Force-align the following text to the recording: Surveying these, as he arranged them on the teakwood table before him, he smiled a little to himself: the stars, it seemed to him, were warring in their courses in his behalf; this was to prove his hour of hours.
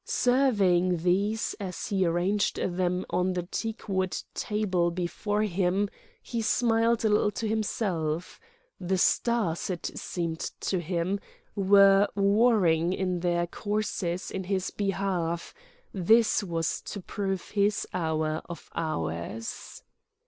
Surveying 0.03 0.97
these, 0.97 1.53
as 1.59 1.89
he 1.89 2.07
arranged 2.07 2.55
them 2.55 3.05
on 3.11 3.33
the 3.33 3.43
teakwood 3.43 4.23
table 4.33 4.89
before 4.89 5.43
him, 5.43 5.87
he 6.23 6.41
smiled 6.41 7.05
a 7.05 7.09
little 7.09 7.29
to 7.29 7.47
himself: 7.47 8.39
the 8.79 8.97
stars, 8.97 9.69
it 9.69 9.91
seemed 9.93 10.39
to 10.59 10.79
him, 10.79 11.19
were 11.55 12.07
warring 12.15 12.91
in 12.93 13.19
their 13.19 13.45
courses 13.45 14.31
in 14.31 14.45
his 14.45 14.71
behalf; 14.71 15.53
this 15.93 16.43
was 16.43 16.81
to 16.81 16.99
prove 16.99 17.49
his 17.51 17.87
hour 17.93 18.41
of 18.49 18.71
hours. 18.73 19.83